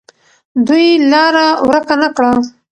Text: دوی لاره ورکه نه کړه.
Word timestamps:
دوی 0.67 0.87
لاره 1.11 1.45
ورکه 1.69 1.95
نه 2.01 2.09
کړه. 2.15 2.31